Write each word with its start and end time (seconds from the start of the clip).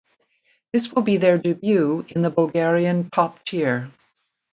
This 0.73 0.91
will 0.91 1.03
be 1.03 1.17
their 1.17 1.37
debut 1.37 2.07
in 2.15 2.23
the 2.23 2.31
Bulgarian 2.31 3.11
top 3.11 3.45
tier. 3.45 3.91